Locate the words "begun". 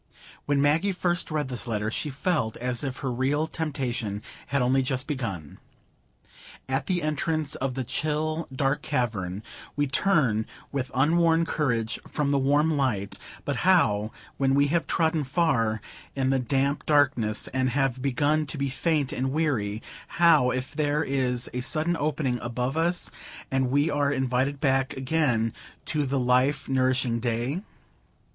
5.05-5.59, 18.01-18.47